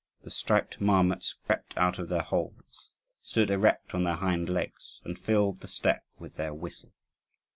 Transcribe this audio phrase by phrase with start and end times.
[0.23, 5.15] The striped marmots crept out of their holes, stood erect on their hind legs, and
[5.15, 6.95] filled the steppe with their whistle.